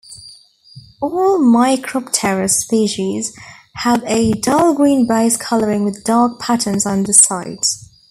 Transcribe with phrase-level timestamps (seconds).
[0.99, 3.37] All "Micropterus" species
[3.75, 7.87] have a dull-green base coloring with dark patterns on the sides.